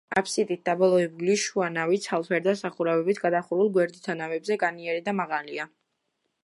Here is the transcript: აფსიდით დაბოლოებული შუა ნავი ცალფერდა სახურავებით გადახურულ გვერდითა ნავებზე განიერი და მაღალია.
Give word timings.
აფსიდით 0.19 0.61
დაბოლოებული 0.69 1.35
შუა 1.41 1.67
ნავი 1.75 1.99
ცალფერდა 2.05 2.57
სახურავებით 2.63 3.23
გადახურულ 3.27 3.71
გვერდითა 3.77 4.19
ნავებზე 4.23 4.61
განიერი 4.67 5.07
და 5.11 5.19
მაღალია. 5.21 5.71